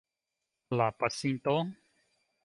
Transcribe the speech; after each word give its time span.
La 0.79 0.87
pasinto? 1.03 1.55